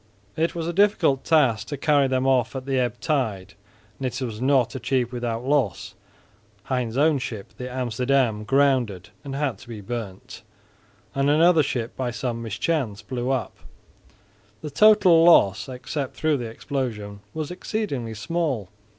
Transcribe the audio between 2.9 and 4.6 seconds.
tide, and it was